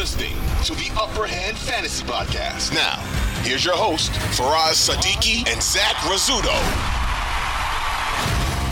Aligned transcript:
listening 0.00 0.32
to 0.64 0.74
the 0.76 0.90
Upper 0.98 1.26
Hand 1.26 1.58
Fantasy 1.58 2.02
Podcast. 2.04 2.72
Now, 2.72 2.96
here's 3.42 3.62
your 3.66 3.76
host, 3.76 4.10
Faraz 4.32 4.88
Sadiki 4.88 5.46
and 5.46 5.62
Zach 5.62 5.96
Rizzuto. 5.96 6.99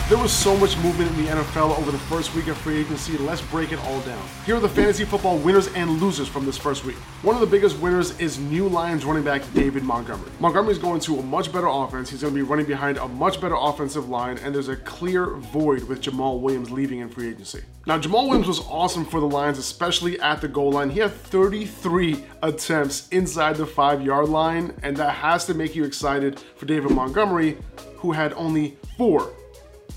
There 0.08 0.16
was 0.16 0.32
so 0.32 0.56
much 0.56 0.74
movement 0.78 1.10
in 1.10 1.22
the 1.22 1.30
NFL 1.30 1.78
over 1.78 1.90
the 1.90 1.98
first 1.98 2.34
week 2.34 2.46
of 2.46 2.56
free 2.56 2.78
agency. 2.78 3.18
Let's 3.18 3.42
break 3.42 3.72
it 3.72 3.78
all 3.80 4.00
down. 4.00 4.26
Here 4.46 4.56
are 4.56 4.60
the 4.60 4.66
fantasy 4.66 5.04
football 5.04 5.36
winners 5.36 5.66
and 5.74 6.00
losers 6.00 6.26
from 6.26 6.46
this 6.46 6.56
first 6.56 6.86
week. 6.86 6.96
One 7.20 7.34
of 7.34 7.42
the 7.42 7.46
biggest 7.46 7.78
winners 7.78 8.18
is 8.18 8.38
new 8.38 8.68
Lions 8.68 9.04
running 9.04 9.22
back 9.22 9.42
David 9.52 9.82
Montgomery. 9.82 10.30
Montgomery 10.40 10.72
is 10.72 10.78
going 10.78 11.00
to 11.00 11.18
a 11.18 11.22
much 11.22 11.52
better 11.52 11.66
offense. 11.66 12.08
He's 12.08 12.22
going 12.22 12.32
to 12.32 12.34
be 12.34 12.40
running 12.40 12.64
behind 12.64 12.96
a 12.96 13.06
much 13.06 13.38
better 13.38 13.54
offensive 13.54 14.08
line, 14.08 14.38
and 14.38 14.54
there's 14.54 14.68
a 14.68 14.76
clear 14.76 15.34
void 15.34 15.82
with 15.82 16.00
Jamaal 16.00 16.40
Williams 16.40 16.70
leaving 16.70 17.00
in 17.00 17.10
free 17.10 17.28
agency. 17.28 17.60
Now, 17.84 17.98
Jamaal 17.98 18.28
Williams 18.28 18.48
was 18.48 18.60
awesome 18.60 19.04
for 19.04 19.20
the 19.20 19.28
Lions, 19.28 19.58
especially 19.58 20.18
at 20.20 20.40
the 20.40 20.48
goal 20.48 20.72
line. 20.72 20.88
He 20.88 21.00
had 21.00 21.12
33 21.12 22.24
attempts 22.42 23.10
inside 23.10 23.56
the 23.56 23.66
five 23.66 24.00
yard 24.00 24.30
line, 24.30 24.72
and 24.82 24.96
that 24.96 25.16
has 25.16 25.44
to 25.44 25.52
make 25.52 25.76
you 25.76 25.84
excited 25.84 26.40
for 26.56 26.64
David 26.64 26.92
Montgomery, 26.92 27.58
who 27.98 28.12
had 28.12 28.32
only 28.32 28.78
four 28.96 29.34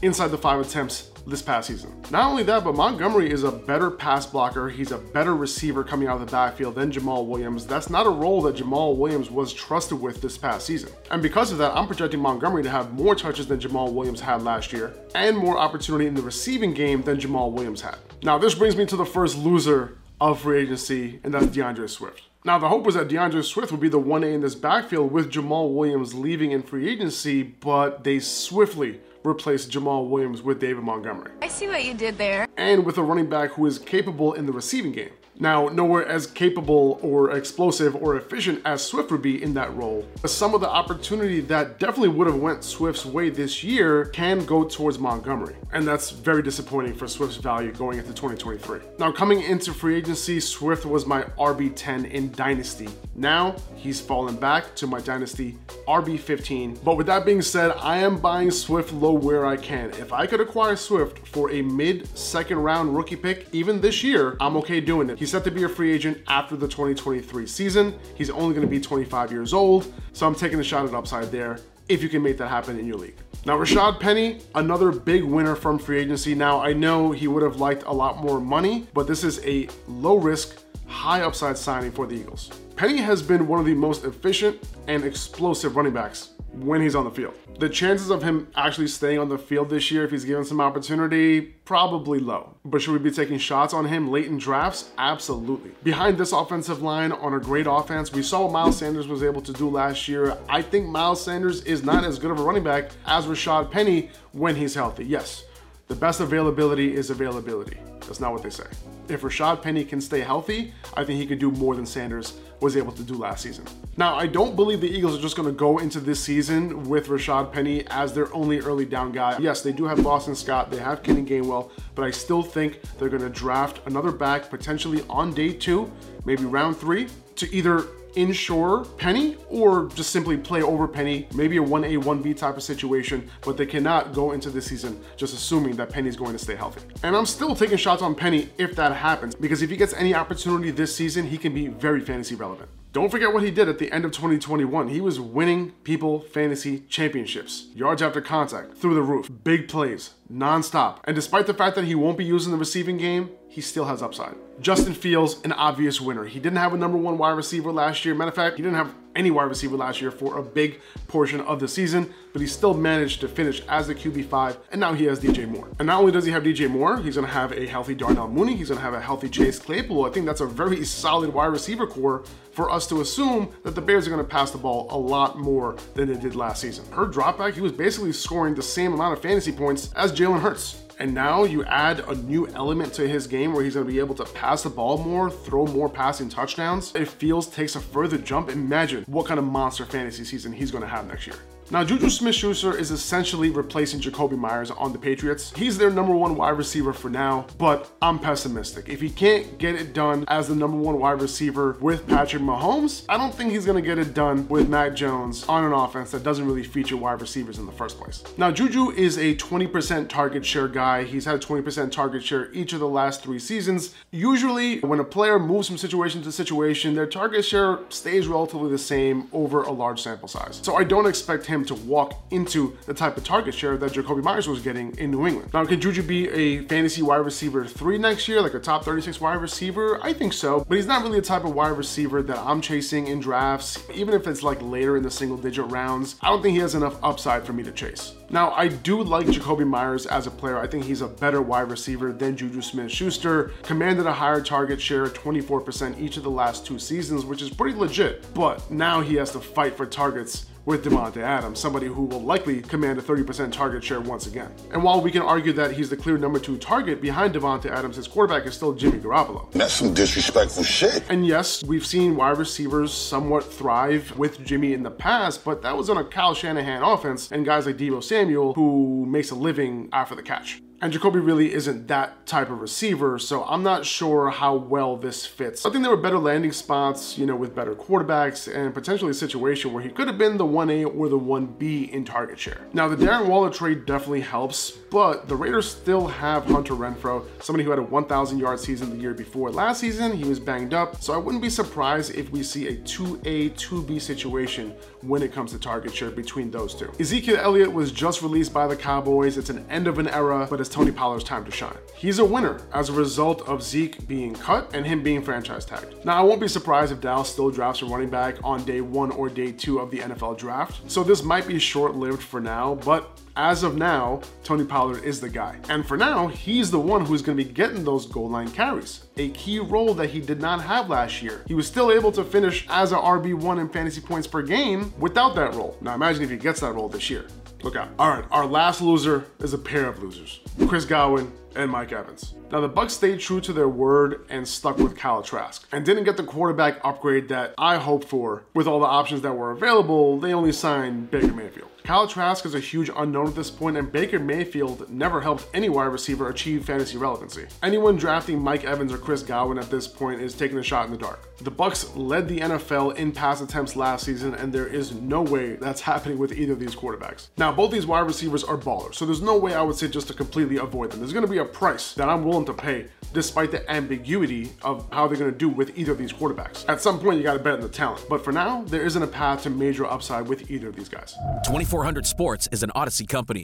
inside 0.02 0.30
the 0.30 0.38
five 0.38 0.60
attempts 0.60 1.12
this 1.28 1.42
past 1.42 1.68
season. 1.68 1.94
Not 2.10 2.30
only 2.30 2.44
that, 2.44 2.64
but 2.64 2.76
Montgomery 2.76 3.32
is 3.32 3.44
a 3.44 3.52
better 3.52 3.92
pass 3.92 4.26
blocker. 4.26 4.70
He's 4.70 4.92
a 4.92 4.98
better 4.98 5.36
receiver 5.36 5.84
coming 5.84 6.08
out 6.08 6.20
of 6.20 6.26
the 6.26 6.32
backfield 6.32 6.76
than 6.76 6.92
Jamaal 6.92 7.26
Williams. 7.28 7.66
That's 7.66 7.90
not 7.90 8.08
a 8.08 8.10
role 8.10 8.42
that 8.44 8.56
Jamaal 8.56 8.96
Williams 8.96 9.30
was 9.30 9.54
trusted 9.54 10.00
with 10.02 10.22
this 10.22 10.38
past 10.38 10.66
season. 10.66 10.92
And 11.12 11.22
because 11.22 11.52
of 11.52 11.58
that, 11.60 11.76
I'm 11.76 11.88
projecting 11.88 12.20
Montgomery 12.20 12.64
to 12.64 12.70
have 12.70 12.94
more 12.94 13.16
touches 13.16 13.48
than 13.48 13.60
Jamaal 13.60 13.94
Williams 13.94 14.22
had 14.22 14.42
last 14.42 14.74
year 14.74 14.94
and 15.14 15.38
more 15.38 15.58
opportunity 15.58 16.08
in 16.08 16.16
the 16.16 16.22
receiving 16.22 16.74
game 16.74 17.04
than 17.04 17.20
Jamaal 17.20 17.52
Williams 17.52 17.82
had. 17.82 17.98
Now, 18.24 18.38
this 18.38 18.56
brings 18.56 18.76
me 18.76 18.86
to 18.88 18.96
the 18.96 19.06
first 19.06 19.38
loser 19.38 19.98
of 20.20 20.42
free 20.42 20.62
agency, 20.62 21.20
and 21.24 21.34
that's 21.34 21.48
D'Andre 21.48 21.88
Swift. 21.88 22.24
Now, 22.44 22.58
the 22.58 22.70
hope 22.70 22.86
was 22.86 22.96
that 22.96 23.08
D'Andre 23.08 23.44
Swift 23.44 23.72
would 23.72 23.82
be 23.82 23.90
the 23.90 24.00
1A 24.00 24.34
in 24.34 24.42
this 24.42 24.56
backfield 24.56 25.12
with 25.12 25.32
Jamaal 25.32 25.74
Williams 25.74 26.16
leaving 26.16 26.52
in 26.52 26.64
free 26.64 26.90
agency, 26.90 27.44
but 27.44 28.04
they 28.04 28.20
swiftly 28.20 29.00
replace 29.24 29.66
Jamaal 29.66 30.08
Williams 30.10 30.42
with 30.42 30.60
David 30.60 30.84
Montgomery. 30.84 31.32
I 31.42 31.48
see 31.48 31.68
what 31.68 31.84
you 31.86 31.94
did 31.94 32.18
there. 32.18 32.48
And 32.58 32.86
with 32.86 32.98
a 32.98 33.04
running 33.04 33.30
back 33.30 33.52
who 33.52 33.66
is 33.66 33.80
capable 33.80 34.34
in 34.34 34.46
the 34.46 34.52
receiving 34.52 34.92
game. 34.92 35.12
Now, 35.42 35.70
nowhere 35.70 36.06
as 36.06 36.28
capable 36.28 37.00
or 37.02 37.32
explosive 37.32 37.96
or 37.96 38.16
efficient 38.16 38.62
as 38.64 38.86
Swift 38.86 39.10
would 39.10 39.24
be 39.24 39.42
in 39.42 39.56
that 39.56 39.76
role. 39.76 40.06
But 40.22 40.30
some 40.30 40.54
of 40.54 40.62
the 40.62 40.70
opportunity 40.70 41.42
that 41.42 41.80
definitely 41.80 42.10
would 42.10 42.28
have 42.28 42.36
went 42.36 42.64
Swift's 42.64 43.08
way 43.08 43.32
this 43.32 43.64
year 43.64 44.06
can 44.06 44.46
go 44.46 44.64
towards 44.66 45.00
Montgomery. 45.00 45.56
And 45.74 45.88
that's 45.88 46.12
very 46.12 46.44
disappointing 46.44 46.94
for 46.94 47.08
Swift's 47.08 47.38
value 47.38 47.72
going 47.72 47.98
into 47.98 48.12
2023. 48.12 48.82
Now, 49.00 49.12
coming 49.12 49.42
into 49.42 49.74
free 49.74 49.96
agency, 49.96 50.40
Swift 50.40 50.86
was 50.86 51.08
my 51.08 51.24
RB10 51.40 52.12
in 52.12 52.32
Dynasty. 52.34 52.90
Now, 53.16 53.56
he's 53.76 54.00
fallen 54.00 54.36
back 54.36 54.76
to 54.76 54.86
my 54.86 55.02
Dynasty 55.02 55.58
RB15. 55.88 56.84
But 56.84 56.98
with 56.98 57.08
that 57.08 57.26
being 57.26 57.42
said, 57.42 57.72
I 57.80 57.98
am 57.98 58.20
buying 58.20 58.52
Swift 58.52 58.94
low 58.94 59.14
where 59.14 59.48
I 59.48 59.58
can. 59.58 59.90
If 59.92 60.14
I 60.14 60.28
could 60.28 60.40
acquire 60.40 60.76
Swift 60.76 61.28
for 61.28 61.50
a 61.50 61.64
mid 61.64 62.16
second 62.16 62.60
round 62.60 62.96
rookie 62.96 63.16
pick, 63.16 63.48
even 63.52 63.82
this 63.82 64.04
year, 64.04 64.38
I'm 64.40 64.56
okay 64.58 64.80
doing 64.80 65.10
it. 65.10 65.18
Set 65.32 65.46
to 65.46 65.52
be 65.52 65.64
a 65.64 65.70
free 65.70 65.94
agent 65.94 66.18
after 66.28 66.58
the 66.58 66.68
2023 66.68 67.48
season. 67.48 67.98
He's 68.16 68.30
only 68.30 68.54
going 68.54 68.68
to 68.68 68.70
be 68.70 68.82
25 68.82 69.32
years 69.32 69.54
old, 69.54 69.92
so 70.12 70.28
I'm 70.28 70.36
taking 70.36 70.60
a 70.60 70.64
shot 70.64 70.86
at 70.86 70.94
upside 70.94 71.32
there 71.32 71.60
if 71.88 72.04
you 72.04 72.10
can 72.10 72.22
make 72.22 72.38
that 72.38 72.50
happen 72.50 72.78
in 72.78 72.86
your 72.86 72.98
league. 72.98 73.16
Now, 73.46 73.58
Rashad 73.58 74.02
Penny, 74.02 74.42
another 74.56 74.92
big 74.92 75.24
winner 75.24 75.56
from 75.56 75.80
free 75.80 76.00
agency. 76.00 76.36
Now, 76.36 76.60
I 76.60 76.74
know 76.74 77.14
he 77.14 77.28
would 77.30 77.44
have 77.44 77.62
liked 77.62 77.84
a 77.84 77.94
lot 77.94 78.18
more 78.18 78.42
money, 78.42 78.88
but 78.94 79.08
this 79.08 79.24
is 79.24 79.40
a 79.46 79.70
low 79.88 80.18
risk, 80.18 80.62
high 80.86 81.22
upside 81.22 81.58
signing 81.58 81.92
for 81.92 82.06
the 82.06 82.16
Eagles. 82.16 82.52
Penny 82.76 82.98
has 82.98 83.22
been 83.22 83.48
one 83.48 83.60
of 83.60 83.66
the 83.66 83.74
most 83.74 84.04
efficient 84.04 84.62
and 84.88 85.06
explosive 85.06 85.78
running 85.78 85.94
backs 85.94 86.31
when 86.54 86.82
he's 86.82 86.96
on 86.96 87.06
the 87.06 87.12
field. 87.12 87.34
The 87.60 87.70
chances 87.70 88.10
of 88.10 88.24
him 88.24 88.48
actually 88.56 88.88
staying 88.88 89.20
on 89.20 89.30
the 89.30 89.38
field 89.38 89.70
this 89.70 89.92
year, 89.92 90.04
if 90.04 90.12
he's 90.12 90.26
given 90.26 90.44
some 90.44 90.60
opportunity, 90.60 91.42
probably 91.42 92.20
low. 92.20 92.56
But 92.66 92.82
should 92.82 92.94
we 92.94 93.00
be 93.00 93.12
taking 93.12 93.38
shots 93.38 93.74
on 93.74 93.86
him 93.86 94.12
late 94.12 94.26
in 94.26 94.38
drafts? 94.38 94.90
Absolutely. 94.98 95.72
Behind 95.84 96.18
this 96.18 96.32
offensive 96.32 96.82
line 96.82 97.12
on 97.12 97.34
a 97.34 97.40
great 97.40 97.68
offense, 97.70 98.12
we 98.12 98.24
saw 98.24 98.44
what 98.44 98.52
Miles 98.52 98.78
Sanders 98.78 99.08
was 99.08 99.24
able 99.24 99.42
to 99.42 99.54
do 99.54 99.70
last 99.70 100.08
year. 100.08 100.38
I 100.50 100.62
think 100.62 100.88
Miles 100.88 101.24
Sanders 101.24 101.64
is 101.64 101.84
not 101.84 102.04
as 102.04 102.20
good 102.20 102.32
of 102.32 102.40
a 102.40 102.44
running 102.44 102.64
back 102.64 102.92
as 103.06 103.26
Rashad 103.26 103.72
Penny 103.72 104.10
when 104.34 104.56
he's 104.56 104.76
healthy. 104.76 105.06
Yes, 105.06 105.46
the 105.88 105.96
best 105.96 106.20
availability 106.20 106.96
is 106.96 107.10
availability. 107.10 107.78
That's 108.02 108.20
not 108.20 108.34
what 108.34 108.44
they 108.44 108.50
say. 108.50 108.66
If 109.08 109.22
Rashad 109.22 109.62
Penny 109.62 109.86
can 109.86 110.02
stay 110.02 110.22
healthy, 110.22 110.74
I 110.96 111.04
think 111.04 111.20
he 111.20 111.26
could 111.26 111.40
do 111.40 111.52
more 111.52 111.76
than 111.76 111.86
Sanders 111.86 112.40
was 112.62 112.78
able 112.78 112.92
to 112.94 113.04
do 113.04 113.16
last 113.16 113.42
season. 113.44 113.66
Now, 113.98 114.16
I 114.16 114.28
don't 114.28 114.56
believe 114.56 114.82
the 114.82 114.90
Eagles 114.90 115.18
are 115.18 115.22
just 115.22 115.36
going 115.36 115.48
to 115.48 115.54
go 115.54 115.80
into 115.80 116.00
this 116.00 116.24
season 116.24 116.88
with 116.88 117.08
Rashad 117.08 117.52
Penny 117.52 117.86
as 117.88 118.14
their 118.14 118.34
only 118.34 118.60
early 118.60 118.86
down 118.86 119.12
guy. 119.12 119.38
Yes, 119.40 119.62
they 119.62 119.72
do 119.72 119.86
have 119.86 120.04
Boston 120.04 120.36
Scott, 120.36 120.72
they 120.72 120.78
have 120.78 121.04
Kenny 121.04 121.24
Gainwell, 121.24 121.72
but 121.96 122.06
I 122.06 122.12
still 122.12 122.44
think 122.44 122.80
they're 122.98 123.10
going 123.10 123.24
to 123.24 123.30
draft 123.30 123.82
another 123.88 124.12
back 124.12 124.50
potentially 124.50 125.04
on 125.10 125.34
day 125.34 125.52
two, 125.54 125.92
maybe 126.26 126.46
round 126.46 126.78
three, 126.78 127.08
to 127.36 127.54
either 127.54 127.88
insure 128.16 128.86
Penny 128.98 129.38
or 129.50 129.88
just 129.96 130.12
simply 130.12 130.38
play 130.38 130.62
over 130.62 130.88
Penny, 130.88 131.28
maybe 131.34 131.58
a 131.58 131.62
1A, 131.62 132.02
1B 132.04 132.38
type 132.38 132.58
of 132.58 132.64
situation, 132.64 133.30
but 133.42 133.58
they 133.58 133.66
cannot 133.66 134.14
go 134.14 134.32
into 134.32 134.50
this 134.50 134.66
season 134.66 135.00
just 135.18 135.34
assuming 135.34 135.76
that 135.76 135.90
Penny's 135.90 136.16
going 136.16 136.34
to 136.34 136.40
stay 136.40 136.56
healthy. 136.56 136.82
And 137.04 137.16
I'm 137.16 137.26
still 137.26 137.56
taking 137.56 137.78
shots 137.78 138.02
on 138.02 138.16
Penny 138.16 138.50
if 138.58 138.76
that 138.76 138.96
happens, 138.96 139.36
because 139.36 139.62
if 139.62 139.70
he 139.70 139.78
gets 139.78 139.94
any 139.94 140.14
opportunity 140.14 140.72
this 140.72 140.96
season, 140.96 141.28
he 141.28 141.38
can 141.38 141.54
be 141.54 141.68
very 141.68 142.02
fantasy 142.02 142.36
relevant. 142.36 142.70
Don't 142.94 143.10
forget 143.10 143.32
what 143.32 143.42
he 143.42 143.52
did 143.52 143.70
at 143.70 143.80
the 143.80 143.90
end 143.94 144.04
of 144.04 144.12
2021. 144.12 144.90
He 144.90 145.00
was 145.00 145.18
winning 145.18 145.72
people 145.86 146.20
fantasy 146.20 146.80
championships. 146.90 147.68
Yards 147.74 148.02
after 148.02 148.20
contact, 148.20 148.78
through 148.78 148.96
the 148.96 149.02
roof, 149.02 149.30
big 149.46 149.70
plays, 149.70 150.16
nonstop. 150.30 150.98
And 151.06 151.16
despite 151.16 151.48
the 151.48 151.54
fact 151.54 151.78
that 151.78 151.86
he 151.86 151.96
won't 151.96 152.18
be 152.18 152.26
using 152.26 152.52
the 152.52 152.58
receiving 152.58 152.98
game, 152.98 153.30
he 153.52 153.60
still 153.60 153.84
has 153.84 154.02
upside. 154.02 154.34
Justin 154.62 154.94
Fields, 154.94 155.42
an 155.44 155.52
obvious 155.52 156.00
winner. 156.00 156.24
He 156.24 156.40
didn't 156.40 156.60
have 156.60 156.74
a 156.74 156.78
number 156.78 156.98
one 156.98 157.18
wide 157.18 157.32
receiver 157.32 157.70
last 157.70 158.06
year. 158.06 158.16
Matter 158.16 158.30
of 158.30 158.36
fact, 158.36 158.56
he 158.56 158.64
didn't 158.64 158.78
have 158.78 158.96
any 159.14 159.30
wide 159.30 159.50
receiver 159.50 159.76
last 159.76 160.00
year 160.00 160.10
for 160.10 160.38
a 160.38 160.42
big 160.42 160.80
portion 161.10 161.42
of 161.42 161.60
the 161.60 161.68
season, 161.68 162.14
but 162.32 162.42
he 162.42 162.48
still 162.48 162.74
managed 162.74 163.20
to 163.20 163.28
finish 163.28 163.62
as 163.68 163.88
the 163.88 163.96
QB5, 163.96 164.56
and 164.72 164.80
now 164.80 164.94
he 164.94 165.04
has 165.04 165.20
DJ 165.20 165.50
Moore. 165.50 165.68
And 165.80 165.88
not 165.88 166.00
only 166.00 166.14
does 166.14 166.24
he 166.24 166.32
have 166.32 166.44
DJ 166.44 166.70
Moore, 166.70 166.98
he's 167.00 167.16
gonna 167.16 167.28
have 167.28 167.52
a 167.52 167.68
healthy 167.68 167.94
Darnell 167.94 168.30
Mooney, 168.30 168.56
he's 168.56 168.70
gonna 168.70 168.80
have 168.80 168.94
a 168.94 169.02
healthy 169.02 169.28
Chase 169.28 169.60
Claypool. 169.60 170.06
I 170.06 170.12
think 170.12 170.26
that's 170.26 170.40
a 170.40 170.46
very 170.46 170.86
solid 170.86 171.34
wide 171.34 171.48
receiver 171.48 171.86
corps 171.86 172.24
for 172.54 172.70
us 172.70 172.88
to 172.88 173.02
assume 173.02 173.50
that 173.64 173.76
the 173.76 173.82
Bears 173.82 174.08
are 174.08 174.12
gonna 174.12 174.24
pass 174.24 174.52
the 174.52 174.58
ball 174.58 174.88
a 174.92 174.98
lot 174.98 175.38
more 175.38 175.76
than 175.94 176.08
they 176.08 176.18
did 176.18 176.36
last 176.36 176.62
season. 176.62 176.86
Per 176.86 177.08
dropback, 177.08 177.54
he 177.54 177.62
was 177.62 177.74
basically 177.74 178.14
scoring 178.14 178.56
the 178.56 178.64
same 178.64 178.94
amount 178.94 179.12
of 179.12 179.22
fantasy 179.22 179.52
points 179.52 179.92
as 179.96 180.14
Jalen 180.14 180.40
Hurts. 180.40 180.81
And 181.02 181.16
now 181.16 181.46
you 181.46 181.64
add 181.64 182.02
a 182.02 182.14
new 182.14 182.48
element 182.50 182.94
to 182.94 183.08
his 183.08 183.26
game 183.26 183.54
where 183.54 183.64
he's 183.64 183.74
to 183.88 183.92
be 183.92 183.98
able 183.98 184.14
to 184.14 184.24
pass 184.24 184.62
the 184.62 184.70
ball 184.70 185.00
more, 185.00 185.32
throw 185.32 185.66
more 185.66 185.90
passing 185.90 186.30
touchdowns. 186.30 186.94
If 186.96 187.14
Fields 187.14 187.48
takes 187.48 187.76
a 187.76 187.80
further 187.80 188.20
jump, 188.20 188.52
imagine 188.52 189.04
what 189.08 189.26
kind 189.26 189.40
of 189.40 189.46
monster 189.48 189.84
fantasy 189.84 190.24
season 190.24 190.54
he's 190.54 190.70
to 190.84 190.88
have 190.88 191.08
next 191.08 191.26
year. 191.26 191.38
Now, 191.72 191.86
Juju 191.86 192.10
Smith 192.10 192.36
Schuster 192.36 192.78
is 192.78 192.92
essentially 192.92 193.50
replacing 193.50 194.02
Jakobi 194.02 194.38
Meyers 194.38 194.72
on 194.72 194.92
the 194.92 195.00
Patriots. 195.00 195.54
He's 195.56 195.78
their 195.78 195.90
number 195.90 196.14
one 196.14 196.36
wide 196.36 196.58
receiver 196.58 196.92
for 196.92 197.10
now, 197.10 197.46
but 197.58 197.90
I'm 198.02 198.20
pessimistic. 198.20 198.90
If 198.90 199.00
he 199.00 199.10
can't 199.10 199.58
get 199.58 199.76
it 199.76 199.94
done 199.94 200.26
as 200.28 200.50
the 200.50 200.56
number 200.56 200.76
one 200.76 201.00
wide 201.00 201.22
receiver 201.22 201.78
with 201.80 202.06
Patrick 202.10 202.44
Mahomes, 202.44 203.06
I 203.08 203.16
don't 203.16 203.34
think 203.34 203.54
he's 203.54 203.66
gonna 203.66 203.82
get 203.82 203.98
it 203.98 204.14
done 204.14 204.50
with 204.50 204.68
Mac 204.68 204.96
Jones 204.96 205.46
on 205.48 205.64
an 205.64 205.72
offense 205.72 206.12
that 206.12 206.24
doesn't 206.24 206.46
really 206.46 206.62
feature 206.62 206.98
wide 206.98 207.22
receivers 207.22 207.58
in 207.58 207.66
the 207.66 207.72
first 207.72 207.98
place. 207.98 208.22
Now, 208.38 208.52
Juju 208.52 208.92
is 208.92 209.18
a 209.18 209.36
20% 209.36 210.10
target 210.10 210.46
share 210.46 210.68
guy. 210.68 211.06
He's 211.06 211.24
had 211.24 211.36
a 211.36 211.40
20% 211.40 211.90
target 211.94 212.22
share 212.22 212.52
each 212.52 212.74
of 212.74 212.82
the 212.82 212.90
last 212.90 213.24
three 213.24 213.40
seasons. 213.40 213.96
Usually, 214.12 214.82
when 214.82 215.00
a 215.00 215.06
player 215.06 215.40
moves 215.40 215.70
from 215.70 215.78
situation 215.78 216.22
to 216.24 216.34
situation, 216.34 216.96
their 216.96 217.08
target 217.08 217.46
share 217.46 217.80
stays 217.88 218.28
relatively 218.28 218.70
the 218.70 218.78
same 218.78 219.30
over 219.32 219.64
a 219.64 219.72
large 219.72 220.02
sample 220.02 220.28
size. 220.28 220.60
So 220.64 220.76
I 220.76 220.84
don't 220.84 221.06
expect 221.06 221.46
him 221.46 221.61
to 221.66 221.76
walk 221.76 222.24
into 222.32 222.78
the 222.86 222.94
type 222.94 223.18
of 223.18 223.24
target 223.24 223.54
share 223.54 223.78
that 223.78 223.92
Jakobi 223.92 224.24
Meyers 224.24 224.48
was 224.48 224.62
getting 224.62 224.96
in 224.98 225.12
New 225.12 225.28
England. 225.28 225.54
Now, 225.54 225.66
can 225.66 225.80
Juju 225.80 226.04
be 226.04 226.30
a 226.30 226.64
fantasy 226.68 227.02
wide 227.02 227.18
receiver 227.18 227.66
three 227.66 227.98
next 227.98 228.28
year, 228.28 228.42
like 228.42 228.54
a 228.54 228.60
top 228.60 228.84
36 228.84 229.20
wide 229.22 229.42
receiver? 229.42 230.04
I 230.04 230.14
think 230.14 230.34
so, 230.34 230.66
but 230.68 230.76
he's 230.76 230.88
not 230.88 231.04
really 231.04 231.20
the 231.20 231.26
type 231.26 231.44
of 231.44 231.54
wide 231.54 231.78
receiver 231.78 232.22
that 232.24 232.38
I'm 232.38 232.62
chasing 232.62 233.08
in 233.08 233.20
drafts, 233.20 233.84
even 233.94 234.14
if 234.14 234.28
it's 234.28 234.44
like 234.44 234.62
later 234.62 234.98
in 234.98 235.04
the 235.04 235.12
single 235.12 235.38
digit 235.38 235.66
rounds. 235.72 236.16
I 236.22 236.30
don't 236.30 236.42
think 236.42 236.54
he 236.54 236.62
has 236.62 236.76
enough 236.76 236.98
upside 237.04 237.46
for 237.46 237.54
me 237.54 237.64
to 237.64 237.72
chase. 237.72 238.14
Now, 238.30 238.52
I 238.52 238.70
do 238.70 239.04
like 239.04 239.28
Jakobi 239.28 239.68
Meyers 239.68 240.06
as 240.06 240.26
a 240.26 240.32
player. 240.32 240.58
I 240.58 240.66
think 240.66 240.86
he's 240.86 241.02
a 241.02 241.08
better 241.08 241.42
wide 241.42 241.70
receiver 241.70 242.14
than 242.14 242.38
Juju 242.38 242.62
Smith 242.62 242.90
Schuster. 242.90 243.52
Commanded 243.64 244.06
a 244.06 244.14
higher 244.14 244.42
target 244.42 244.80
share, 244.80 245.08
24% 245.08 246.00
each 246.00 246.16
of 246.16 246.24
the 246.24 246.30
last 246.30 246.66
two 246.66 246.80
seasons, 246.80 247.26
which 247.26 247.42
is 247.42 247.50
pretty 247.50 247.78
legit. 247.78 248.34
But 248.34 248.72
now 248.72 249.02
he 249.02 249.16
has 249.16 249.32
to 249.32 249.42
fight 249.42 249.76
for 249.76 249.86
targets 249.86 250.46
with 250.66 250.86
Davante 250.86 251.18
Adams, 251.18 251.60
somebody 251.60 251.88
who 251.88 252.04
will 252.04 252.22
likely 252.22 252.62
command 252.62 253.00
a 253.00 253.02
30% 253.02 253.52
target 253.52 253.84
share 253.84 254.02
once 254.02 254.28
again. 254.28 254.52
And 254.72 254.84
while 254.84 255.02
we 255.02 255.12
can 255.12 255.22
argue 255.22 255.54
that 255.54 255.72
he's 255.72 255.90
the 255.90 255.98
clear 255.98 256.18
number 256.18 256.40
two 256.40 256.58
target 256.58 257.02
behind 257.02 257.34
Davante 257.34 257.70
Adams, 257.70 257.96
his 257.96 258.08
quarterback 258.08 258.46
is 258.46 258.54
still 258.54 258.74
Jimmy 258.74 259.00
Garoppolo. 259.00 259.52
That's 259.52 259.74
some 259.74 259.94
disrespectful 259.94 260.64
shit. 260.64 261.04
And 261.10 261.26
yes, 261.26 261.64
we've 261.64 261.86
seen 261.86 262.16
wide 262.16 262.38
receivers 262.38 262.94
somewhat 262.94 263.44
thrive 263.44 264.18
with 264.18 264.44
Jimmy 264.46 264.74
in 264.74 264.84
the 264.84 264.92
past, 264.92 265.44
but 265.44 265.62
that 265.64 265.76
was 265.76 265.90
on 265.90 265.98
a 265.98 266.04
Kyle 266.04 266.34
Shanahan 266.34 266.84
offense 266.84 267.32
and 267.32 267.46
guys 267.46 267.66
like 267.66 267.78
Deebo 267.78 268.04
Samuel 268.04 268.54
who 268.54 269.06
makes 269.06 269.32
a 269.32 269.36
living 269.36 269.90
after 269.92 270.16
the 270.16 270.24
catch. 270.24 270.62
And 270.84 270.92
Jakobi 270.92 271.24
really 271.24 271.54
isn't 271.54 271.88
that 271.90 272.26
type 272.26 272.50
of 272.50 272.60
receiver, 272.60 273.20
so 273.20 273.44
I'm 273.44 273.62
not 273.62 273.86
sure 273.86 274.32
how 274.32 274.56
well 274.56 274.98
this 274.98 275.28
fits. 275.28 275.64
I 275.64 275.70
think 275.70 275.84
there 275.84 275.92
were 275.92 276.02
better 276.02 276.18
landing 276.18 276.52
spots, 276.52 277.20
you 277.20 277.28
know, 277.28 277.36
with 277.36 277.54
better 277.54 277.76
quarterbacks 277.76 278.52
and 278.52 278.74
potentially 278.74 279.12
a 279.12 279.14
situation 279.14 279.74
where 279.74 279.84
he 279.84 279.90
could 279.90 280.08
have 280.08 280.18
been 280.18 280.38
the 280.38 280.46
1A 280.46 280.98
or 280.98 281.08
the 281.08 281.20
1B 281.20 281.92
in 281.92 282.04
target 282.04 282.40
share. 282.40 282.62
Now, 282.74 282.88
the 282.88 282.96
Darren 282.96 283.28
Waller 283.28 283.52
trade 283.52 283.86
definitely 283.86 284.22
helps, 284.22 284.80
but 284.92 285.28
the 285.30 285.36
Raiders 285.36 285.72
still 285.72 286.06
have 286.06 286.46
Hunter 286.46 286.74
Renfrow, 286.74 287.26
somebody 287.42 287.64
who 287.64 287.70
had 287.70 287.80
a 287.80 287.84
1,000 287.84 288.38
yard 288.38 288.60
season 288.60 288.90
the 288.90 288.98
year 288.98 289.14
before. 289.14 289.50
Last 289.50 289.80
season, 289.80 290.12
he 290.12 290.26
was 290.26 290.40
banged 290.40 290.74
up, 290.74 291.02
so 291.02 291.14
I 291.14 291.18
wouldn't 291.18 291.42
be 291.42 291.50
surprised 291.50 292.14
if 292.14 292.30
we 292.30 292.44
see 292.44 292.68
a 292.68 292.76
2A, 292.76 293.52
2B 293.54 294.02
situation 294.02 294.76
when 295.02 295.24
it 295.24 295.32
comes 295.32 295.54
to 295.54 295.60
target 295.60 295.96
share 295.96 296.12
between 296.12 296.52
those 296.52 296.76
two. 296.76 296.92
Ezekiel 297.00 297.38
Elliott 297.38 297.72
was 297.72 297.92
just 297.92 298.22
released 298.22 298.54
by 298.54 298.68
the 298.68 298.76
Cowboys. 298.76 299.38
It's 299.38 299.50
an 299.50 299.66
end 299.70 299.88
of 299.88 299.98
an 299.98 300.10
era, 300.10 300.46
but 300.50 300.60
it's 300.60 300.70
Tony 300.70 300.92
Pollard's 300.92 301.24
time 301.24 301.46
to 301.46 301.52
shine. 301.52 301.78
He's 301.96 302.20
a 302.20 302.26
winner 302.26 302.60
as 302.74 302.90
a 302.90 302.94
result 302.94 303.48
of 303.48 303.64
Zeke 303.64 304.06
being 304.08 304.34
cut 304.34 304.76
and 304.76 304.86
him 304.86 305.02
being 305.02 305.22
franchise 305.22 305.64
tagged. 305.64 306.06
Now, 306.06 306.18
I 306.18 306.22
won't 306.22 306.42
be 306.42 306.50
surprised 306.50 306.92
if 306.92 307.00
Dallas 307.00 307.30
still 307.30 307.50
drafts 307.50 307.82
a 307.82 307.86
running 307.86 308.10
back 308.10 308.36
on 308.44 308.66
day 308.66 308.82
one 308.82 309.12
or 309.12 309.30
day 309.30 309.54
two 309.54 309.80
of 309.80 309.90
the 309.90 310.00
NFL 310.00 310.38
draft, 310.38 310.92
so 310.92 311.02
this 311.02 311.24
might 311.24 311.48
be 311.48 311.60
short 311.60 311.96
lived 311.96 312.22
for 312.22 312.42
now, 312.42 312.76
but 312.84 313.18
as 313.38 313.64
of 313.64 313.78
now, 313.78 314.22
Tony 314.44 314.66
Pollard 314.66 314.81
is 314.90 315.22
the 315.22 315.30
guy. 315.30 315.58
And 315.70 315.86
for 315.86 315.98
now, 315.98 316.28
he's 316.28 316.72
the 316.72 316.80
one 316.80 317.06
who's 317.06 317.22
going 317.22 317.38
to 317.38 317.44
be 317.44 317.50
getting 317.50 317.84
those 317.84 318.06
goal 318.06 318.30
line 318.30 318.50
carries, 318.52 319.06
a 319.18 319.30
key 319.30 319.60
role 319.60 319.94
that 319.94 320.10
he 320.10 320.20
did 320.20 320.42
not 320.42 320.62
have 320.62 320.90
last 320.90 321.22
year. 321.22 321.44
He 321.48 321.54
was 321.54 321.68
still 321.68 321.92
able 321.92 322.12
to 322.14 322.24
finish 322.24 322.66
as 322.70 322.92
a 322.92 322.98
RB1 322.98 323.62
in 323.62 323.70
fantasy 323.70 324.02
points 324.02 324.28
per 324.28 324.42
game 324.42 324.94
without 325.00 325.36
that 325.36 325.54
role. 325.54 325.78
Now 325.82 325.96
imagine 325.96 326.24
if 326.24 326.30
he 326.30 326.38
gets 326.38 326.62
that 326.62 326.74
role 326.74 326.90
this 326.90 327.10
year. 327.10 327.28
Look 327.64 327.76
out. 327.76 327.90
All 328.00 328.10
right, 328.10 328.26
our 328.32 328.46
last 328.46 328.82
loser 328.82 329.26
is 329.40 329.54
a 329.54 329.58
pair 329.58 329.88
of 329.88 330.02
losers 330.02 330.40
Chris 330.68 330.86
Godwin 330.86 331.32
and 331.56 331.70
Mike 331.70 331.92
Evans. 331.92 332.34
Now 332.52 332.60
the 332.60 332.70
Bucs 332.70 332.92
stayed 332.92 333.20
true 333.20 333.40
to 333.42 333.54
their 333.54 333.70
word 333.70 334.26
and 334.30 334.48
stuck 334.48 334.78
with 334.78 334.98
Kyle 334.98 335.22
Trask 335.22 335.68
and 335.72 335.86
didn't 335.86 336.04
get 336.04 336.18
the 336.18 336.24
quarterback 336.24 336.80
upgrade 336.84 337.30
that 337.30 337.54
I 337.58 337.78
hoped 337.78 338.08
for. 338.08 338.44
With 338.54 338.68
all 338.68 338.80
the 338.80 338.86
options 338.86 339.22
that 339.22 339.34
were 339.34 339.52
available, 339.52 340.20
they 340.20 340.34
only 340.34 340.52
signed 340.52 341.12
Baker 341.12 341.34
Mayfield. 341.34 341.72
Kyle 341.84 342.08
Trask 342.08 342.46
is 342.46 342.54
a 342.54 342.60
huge 342.60 342.92
unknown 342.96 343.28
at 343.28 343.36
this 343.36 343.50
point, 343.50 343.76
and 343.76 343.92
Baker 343.92 344.20
Mayfield 344.20 344.90
never 344.90 345.20
helped 345.20 345.48
any 345.54 345.68
wide 345.68 345.86
receiver 345.86 346.30
achieve 346.30 346.64
fantasy 346.66 346.98
relevancy. 346.98 347.48
Anyone 347.64 347.98
drafting 347.98 348.40
Mike 348.40 348.66
Evans 348.66 348.94
or 348.94 348.98
Chris 348.98 349.24
Godwin 349.24 349.58
at 349.58 349.70
this 349.72 349.88
point 349.88 350.22
is 350.22 350.36
taking 350.36 350.60
a 350.60 350.64
shot 350.64 350.86
in 350.86 350.92
the 350.92 350.98
dark. 350.98 351.36
The 351.40 351.52
Bucs 351.52 351.92
led 351.96 352.28
the 352.28 352.40
NFL 352.40 352.98
in 352.98 353.12
pass 353.12 353.42
attempts 353.42 353.76
last 353.76 354.06
season, 354.06 354.36
and 354.36 354.54
there 354.54 354.68
is 354.68 354.94
no 354.94 355.24
way 355.24 355.56
that's 355.56 355.82
happening 355.92 356.20
with 356.20 356.34
either 356.34 356.54
of 356.54 356.60
these 356.60 356.76
quarterbacks. 356.76 357.30
Now, 357.38 357.51
both 357.52 357.72
these 357.72 357.86
wide 357.86 358.02
receivers 358.02 358.44
are 358.44 358.58
ballers, 358.58 358.96
so 358.96 359.06
there's 359.06 359.22
no 359.22 359.38
way 359.38 359.54
I 359.54 359.62
would 359.62 359.76
say 359.76 359.88
just 359.88 360.08
to 360.08 360.14
completely 360.14 360.58
avoid 360.58 360.92
them. 360.92 361.00
There's 361.00 361.14
going 361.14 361.26
to 361.26 361.32
be 361.32 361.38
a 361.38 361.46
price 361.46 361.94
that 361.94 362.10
I'm 362.10 362.24
willing 362.24 362.46
to 362.46 362.54
pay 362.54 362.88
despite 363.14 363.52
the 363.52 363.70
ambiguity 363.70 364.52
of 364.62 364.88
how 364.92 365.08
they're 365.08 365.18
going 365.18 365.32
to 365.32 365.38
do 365.38 365.50
with 365.50 365.78
either 365.78 365.92
of 365.92 365.98
these 365.98 366.14
quarterbacks. 366.14 366.66
At 366.70 366.82
some 366.82 367.00
point, 367.00 367.18
you 367.18 367.24
got 367.24 367.34
to 367.34 367.40
bet 367.40 367.56
on 367.56 367.62
the 367.62 367.70
talent. 367.70 368.06
But 368.10 368.24
for 368.24 368.32
now, 368.32 368.64
there 368.64 368.84
isn't 368.84 369.02
a 369.02 369.08
path 369.08 369.44
to 369.44 369.50
major 369.50 369.86
upside 369.86 370.28
with 370.28 370.50
either 370.50 370.70
of 370.70 370.76
these 370.76 370.90
guys. 370.90 371.16
2400 371.46 372.06
Sports 372.06 372.48
is 372.52 372.64
an 372.64 372.72
Audacy 372.76 373.08
company. 373.08 373.44